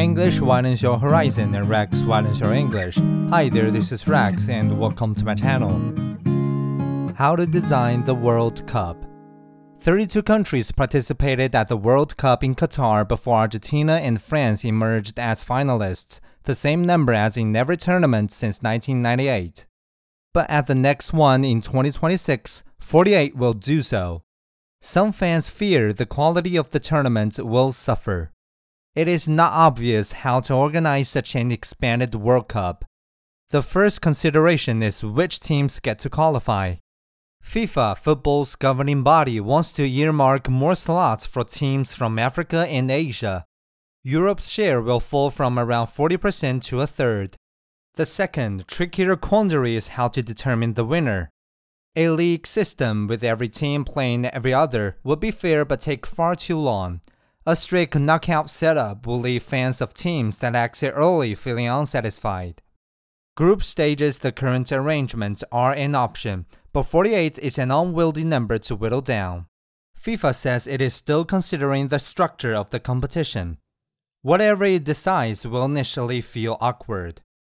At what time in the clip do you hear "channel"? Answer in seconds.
5.34-5.76